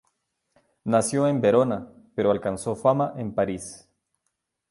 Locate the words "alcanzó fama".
2.31-3.13